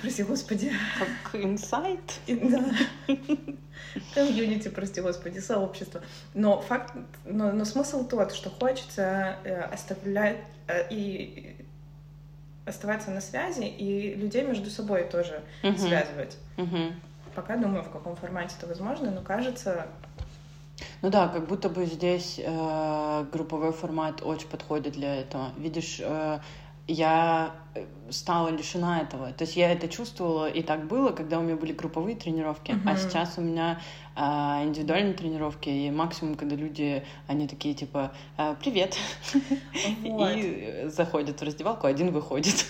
[0.00, 0.72] Прости, господи.
[0.96, 2.20] Как инсайт.
[2.28, 2.64] Да.
[4.14, 6.02] Комьюнити, прости господи, сообщество.
[6.34, 11.55] Но факт, но, но смысл тот, что хочется э, оставлять э, и
[12.66, 15.78] оставаться на связи и людей между собой тоже Мгм.
[15.78, 16.36] связывать.
[16.56, 17.00] Мгм.
[17.34, 19.86] Пока думаю, в каком формате это возможно, но кажется,
[21.00, 25.52] Ну да, как будто бы здесь э, групповой формат очень подходит для этого.
[25.56, 26.40] Видишь, э,
[26.86, 29.32] я э, стала лишена этого.
[29.32, 32.90] То есть я это чувствовала, и так было, когда у меня были групповые тренировки, а
[32.90, 32.98] Мгм.
[32.98, 33.80] сейчас у меня
[34.16, 34.20] э,
[34.64, 38.96] индивидуальные тренировки, и максимум, когда люди, они такие типа э, «Привет!»
[40.02, 40.32] вот.
[40.34, 42.66] и заходят в раздевалку, один выходит.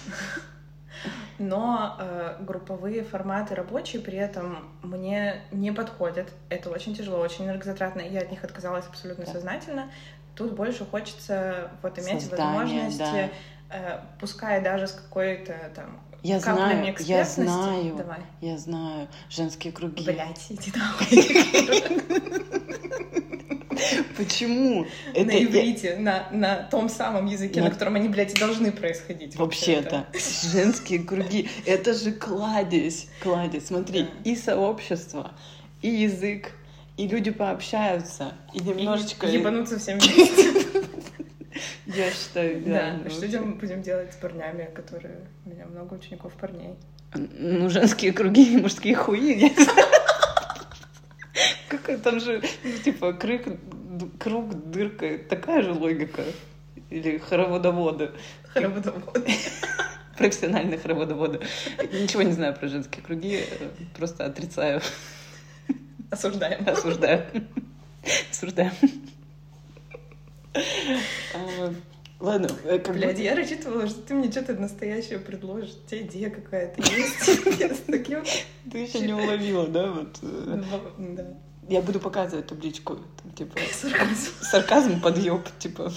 [1.38, 6.32] Но э, групповые форматы рабочие при этом мне не подходят.
[6.48, 8.00] Это очень тяжело, очень энергозатратно.
[8.00, 9.32] Я от них отказалась абсолютно Да.
[9.32, 9.90] сознательно.
[10.34, 13.30] Тут больше хочется вот иметь Создание, возможности,
[13.70, 18.18] э, пускай даже с какой-то там Я каплями знаю, я знаю, Давай.
[18.40, 20.02] я знаю, женские круги.
[20.02, 20.72] Блять, иди.
[24.16, 24.86] Почему?
[25.14, 27.66] Это на иврите, на, на том самом языке, на...
[27.66, 29.36] на котором они, блядь, и должны происходить.
[29.36, 30.08] Вообще-то.
[30.52, 31.48] Женские круги.
[31.64, 33.06] Это же кладезь.
[33.22, 33.66] Кладезь.
[33.66, 34.08] Смотри, да.
[34.24, 35.32] и сообщество,
[35.80, 36.50] и язык,
[36.96, 39.28] и люди пообщаются, и немножечко...
[39.28, 39.38] И
[39.78, 40.75] всем вместе.
[41.96, 43.00] Я считаю, да.
[43.02, 45.26] Да, что будем делать с парнями, которые...
[45.44, 46.74] У меня много учеников парней.
[47.14, 49.52] Ну, женские круги, мужские хуи,
[51.68, 53.42] Какая там же, ну, типа, круг,
[54.18, 56.22] круг, дырка, такая же логика.
[56.90, 58.12] Или хороводоводы.
[58.52, 59.32] Хороводоводы.
[60.16, 61.40] Профессиональные хороводоводы.
[61.92, 63.44] Ничего не знаю про женские круги,
[63.96, 64.80] просто отрицаю.
[66.10, 66.68] Осуждаем.
[66.68, 67.48] Осуждаем.
[68.30, 68.72] Осуждаем.
[71.34, 71.72] А,
[72.20, 75.74] ладно, э, как Блядь, я рассчитывала, что ты мне что-то настоящее предложишь.
[75.84, 77.44] У тебя идея какая-то есть.
[78.70, 79.92] Ты еще не уловила, да?
[79.92, 80.18] Вот.
[80.22, 80.62] Э,
[80.98, 81.26] да.
[81.68, 82.98] Я буду показывать табличку,
[83.34, 83.58] типа...
[83.72, 84.30] Сарказм.
[84.40, 85.92] Сарказм, подъеб, типа...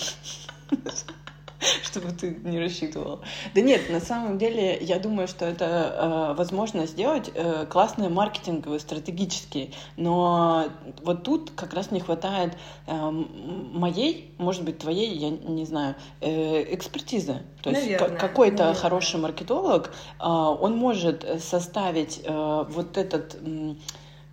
[1.83, 3.21] чтобы ты не рассчитывал.
[3.53, 8.79] Да нет, на самом деле, я думаю, что это э, возможно сделать э, классные маркетинговые,
[8.79, 10.67] стратегические, но
[11.03, 16.73] вот тут как раз не хватает э, моей, может быть, твоей, я не знаю, э,
[16.73, 17.43] экспертизы.
[17.61, 19.87] То есть какой-то хороший маркетолог,
[20.19, 23.37] э, он может составить э, вот этот...
[23.41, 23.75] Э,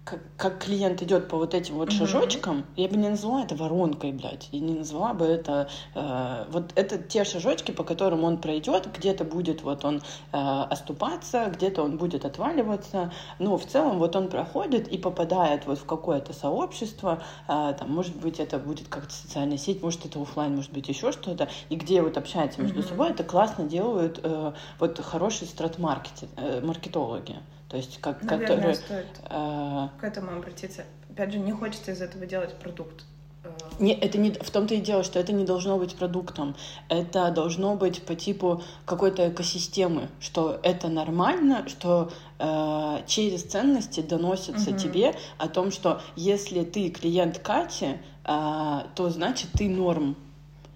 [0.06, 1.98] как, как клиент идет по вот этим вот mm-hmm.
[1.98, 5.68] шажочкам, я бы не назвала это воронкой, блядь, и не назвала бы это...
[5.96, 10.00] Э, вот это те шажочки, по которым он пройдет, где-то будет вот он э,
[10.32, 15.84] оступаться, где-то он будет отваливаться, но в целом вот он проходит и попадает вот в
[15.86, 20.72] какое-то сообщество, э, там, может быть, это будет как-то социальная сеть, может, это офлайн, может
[20.72, 22.88] быть, еще что-то, и где вот общаются между mm-hmm.
[22.88, 27.32] собой, это классно делают э, вот хорошие страт-маркетологи.
[27.32, 28.74] Э, то есть как, Наверное, которые...
[28.74, 29.88] стоит э...
[30.00, 30.84] к этому обратиться.
[31.10, 33.04] Опять же, не хочется из этого делать продукт.
[33.42, 33.48] Э.
[33.80, 36.54] Не, это не в том-то и дело, что это не должно быть продуктом.
[36.88, 44.70] Это должно быть по типу какой-то экосистемы, что это нормально, что э, через ценности доносятся
[44.70, 44.78] угу.
[44.78, 50.16] тебе о том, что если ты клиент Кати, э, то значит ты норм.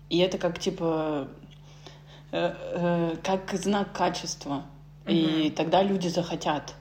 [0.08, 1.28] И это как типа
[2.32, 4.64] э, э, как знак качества.
[5.04, 5.12] Угу.
[5.12, 6.74] И тогда люди захотят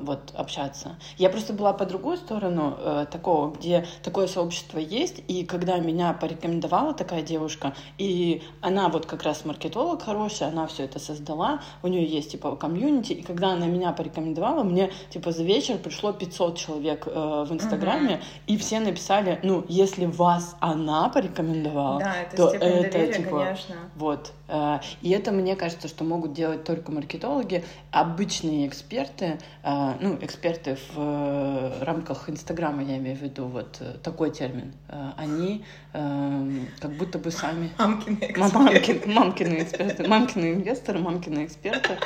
[0.00, 0.96] вот общаться.
[1.18, 6.12] Я просто была по другую сторону э, такого, где такое сообщество есть, и когда меня
[6.12, 11.88] порекомендовала такая девушка, и она вот как раз маркетолог хороший, она все это создала, у
[11.88, 16.58] нее есть типа комьюнити, и когда она меня порекомендовала, мне типа за вечер пришло 500
[16.58, 18.22] человек э, в Инстаграме, угу.
[18.46, 23.74] и все написали, ну, если вас она порекомендовала, да, это то это доверия, типа конечно.
[23.96, 24.32] вот.
[24.50, 30.76] Э, и это мне кажется, что могут делать только маркетологи, обычные эксперты а, ну, эксперты
[30.76, 36.92] в э, рамках Инстаграма, я имею в виду вот э, такой термин, э, они как
[36.92, 37.70] будто бы сами...
[37.78, 38.54] Мамкины эксперты.
[38.54, 41.98] Мамкин, мамкины эксперты, мамкины инвесторы, мамкины эксперты.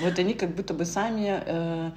[0.00, 1.92] Вот они как будто бы сами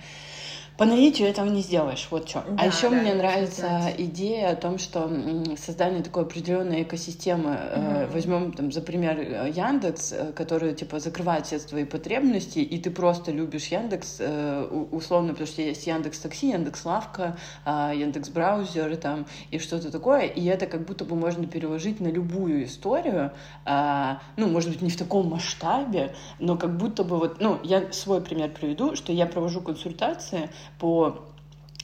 [0.78, 2.40] по наитию этого не сделаешь, вот что.
[2.40, 5.10] А да, а еще да, мне нравится идея о том, что
[5.58, 8.12] создание такой определенной экосистемы, mm-hmm.
[8.12, 12.92] возьмем там за пример э, Яндекс, э, который типа закрывает все твои потребности, и ты
[12.92, 14.22] просто любишь Яндекс,
[14.92, 20.24] условно, потому что есть Яндекс Такси, Яндекс Лавка, а, Яндекс Браузер там и что-то такое,
[20.24, 23.32] и это как будто бы можно переложить на любую историю,
[23.66, 27.92] а, ну, может быть, не в таком масштабе, но как будто бы вот, ну, я
[27.92, 31.20] свой пример приведу, что я провожу консультации по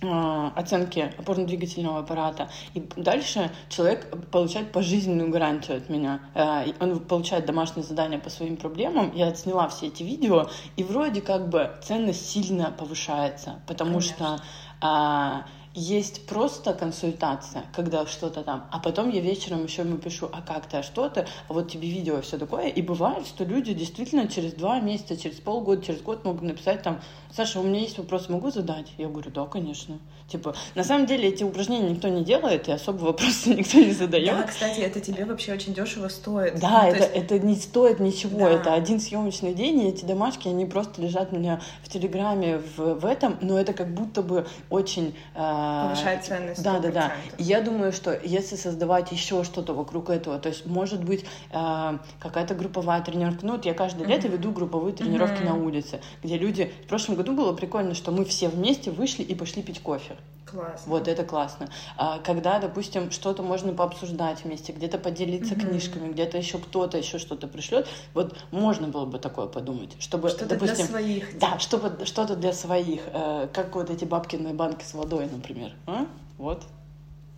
[0.04, 2.50] а, оценки опорно-двигательного аппарата.
[2.74, 6.22] И дальше человек получает пожизненную гарантию от меня.
[6.34, 9.12] А, он получает домашнее задание по своим проблемам.
[9.14, 14.38] Я отсняла все эти видео, и вроде как бы ценность сильно повышается, потому Конечно.
[14.38, 14.44] что
[14.82, 20.42] а, есть просто консультация, когда что-то там, а потом я вечером еще ему пишу, а
[20.42, 22.68] как ты, а что ты, а вот тебе видео, все такое.
[22.68, 27.02] И бывает, что люди действительно через два месяца, через полгода, через год могут написать там,
[27.32, 28.92] Саша, у меня есть вопрос, могу задать?
[28.98, 30.00] Я говорю, да, конечно.
[30.32, 34.38] Типа, на самом деле эти упражнения никто не делает, и особо вопросы никто не задает.
[34.38, 36.60] Да, кстати, это тебе вообще очень дешево стоит.
[36.60, 37.12] Да, ну, это, есть...
[37.16, 38.40] это не стоит ничего.
[38.40, 38.50] Да.
[38.52, 42.96] Это один съемочный день, и эти домашки, они просто лежат у меня в Телеграме в,
[42.96, 45.16] в этом, но это как будто бы очень...
[45.36, 46.64] Э, Повышает ценность.
[46.64, 47.12] Да, да, да.
[47.38, 51.98] И я думаю, что если создавать еще что-то вокруг этого, то есть, может быть, э,
[52.20, 53.46] какая-то групповая тренировка.
[53.46, 54.32] Ну, вот я каждое лето mm-hmm.
[54.32, 55.46] веду групповые тренировки mm-hmm.
[55.46, 56.72] на улице, где люди...
[56.86, 60.16] В прошлом году было прикольно, что мы все вместе вышли и пошли пить кофе.
[60.52, 60.92] Классно.
[60.92, 61.70] Вот это классно.
[61.98, 65.70] А, когда, допустим, что-то можно пообсуждать вместе, где-то поделиться mm-hmm.
[65.70, 70.48] книжками, где-то еще кто-то еще что-то пришлет, вот можно было бы такое подумать, чтобы, что-то
[70.48, 71.40] допустим, для своих.
[71.40, 75.72] Да, чтобы что-то для своих, э, как вот эти бабкиные банки с водой, например.
[75.88, 76.06] А?
[76.38, 76.64] Вот.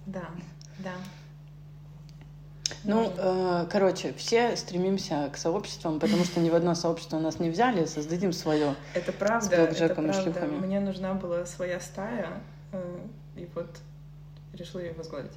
[0.07, 0.25] Да.
[0.79, 0.93] Да.
[2.84, 7.49] Ну, э, короче, все стремимся к сообществам, потому что ни в одно сообщество нас не
[7.49, 8.75] взяли, создадим свое.
[8.93, 10.45] Это правда, это правда.
[10.45, 12.41] Мне нужна была своя стая,
[13.36, 13.67] и вот
[14.53, 15.34] решила ее возглавить.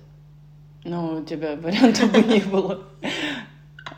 [0.85, 2.83] Ну, у тебя вариантов бы не было.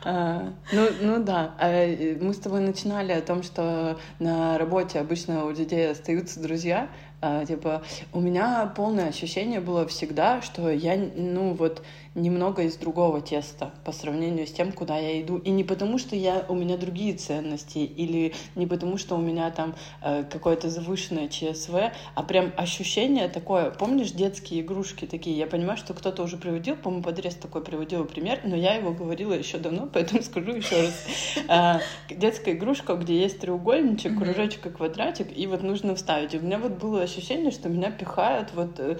[0.03, 1.87] А, ну, ну да, а,
[2.21, 6.89] мы с тобой начинали о том, что на работе обычно у людей остаются друзья,
[7.21, 7.83] а, типа,
[8.13, 11.83] у меня полное ощущение было всегда, что я, ну вот,
[12.15, 15.37] немного из другого теста по сравнению с тем, куда я иду.
[15.37, 19.49] И не потому, что я, у меня другие ценности, или не потому, что у меня
[19.51, 23.71] там э, какое-то завышенное ЧСВ, а прям ощущение такое.
[23.71, 25.37] Помнишь детские игрушки такие?
[25.37, 29.33] Я понимаю, что кто-то уже приводил, по-моему, подрез такой приводил пример, но я его говорила
[29.33, 31.05] еще давно, поэтому скажу еще раз.
[31.47, 36.33] А, детская игрушка, где есть треугольничек, кружочек и квадратик, и вот нужно вставить.
[36.33, 38.79] у меня вот было ощущение, что меня пихают вот...
[38.79, 38.97] Э,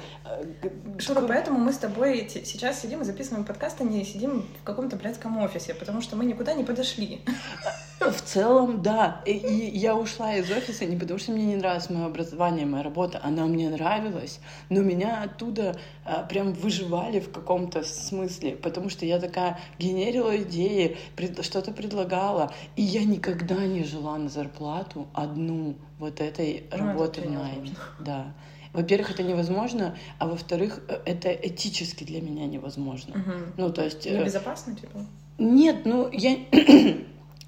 [0.99, 4.95] Шура, поэтому мы с тобой сейчас сидим и записываем подкаст, а не сидим в каком-то
[4.95, 7.21] блядском офисе, потому что мы никуда не подошли.
[7.99, 9.21] В целом, да.
[9.25, 12.81] И, и я ушла из офиса не потому, что мне не нравилось мое образование, моя
[12.81, 14.39] работа, она мне нравилась,
[14.69, 15.75] но меня оттуда
[16.05, 22.53] а, прям выживали в каком-то смысле, потому что я такая генерила идеи, пред, что-то предлагала,
[22.77, 27.71] и я никогда не жила на зарплату одну вот этой ну, работы в найме.
[27.99, 28.33] Да.
[28.73, 33.15] Во-первых, это невозможно, а во-вторых, э, это этически для меня невозможно.
[33.15, 33.33] Угу.
[33.57, 34.05] Ну, то есть...
[34.05, 35.05] Э, Небезопасно, типа?
[35.37, 36.37] Нет, ну, я...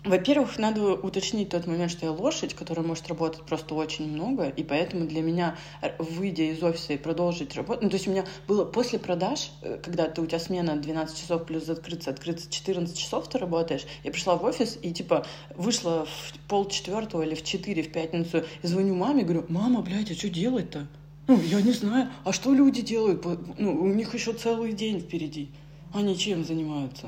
[0.04, 4.64] Во-первых, надо уточнить тот момент, что я лошадь, которая может работать просто очень много, и
[4.64, 5.58] поэтому для меня,
[6.00, 9.78] выйдя из офиса и продолжить работать, ну, то есть у меня было после продаж, э,
[9.78, 14.10] когда ты, у тебя смена 12 часов плюс открыться, открыться 14 часов ты работаешь, я
[14.10, 15.24] пришла в офис и, типа,
[15.56, 20.10] вышла в пол четвертого или в 4 в пятницу, и звоню маме, говорю, мама, блядь,
[20.10, 20.88] а что делать-то?
[21.32, 23.26] Ну, я не знаю, а что люди делают?
[23.58, 25.50] Ну, у них еще целый день впереди.
[25.94, 27.08] Они чем занимаются?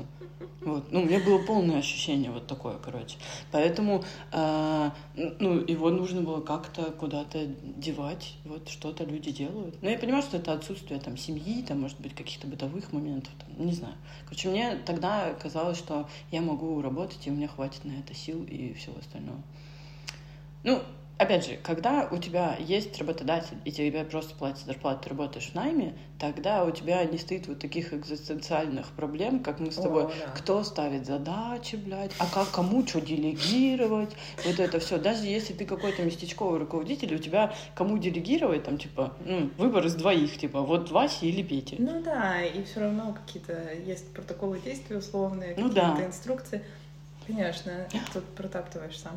[0.62, 0.90] Вот.
[0.90, 3.18] Ну, у меня было полное ощущение вот такое, короче.
[3.52, 4.02] Поэтому,
[4.32, 8.36] э, ну, его нужно было как-то куда-то девать.
[8.46, 9.82] Вот что-то люди делают.
[9.82, 13.66] Но я понимаю, что это отсутствие там семьи, там, может быть, каких-то бытовых моментов, там,
[13.66, 13.94] не знаю.
[14.24, 18.42] Короче, мне тогда казалось, что я могу работать, и у меня хватит на это сил
[18.44, 19.42] и всего остального.
[20.62, 20.80] Ну,
[21.18, 25.54] опять же, когда у тебя есть работодатель, и тебе просто платят зарплату, ты работаешь в
[25.54, 30.04] найме, тогда у тебя не стоит вот таких экзистенциальных проблем, как мы с тобой.
[30.04, 30.30] О, да.
[30.34, 34.10] Кто ставит задачи, блядь, а как кому что делегировать,
[34.44, 34.98] вот это все.
[34.98, 39.94] Даже если ты какой-то местечковый руководитель, у тебя кому делегировать, там, типа, ну, выбор из
[39.94, 41.76] двоих, типа, вот Вася или Петя.
[41.78, 46.06] Ну да, и все равно какие-то есть протоколы действий условные, ну, какие-то да.
[46.06, 46.64] инструкции.
[47.26, 47.72] Конечно,
[48.12, 49.12] тут протаптываешь сам.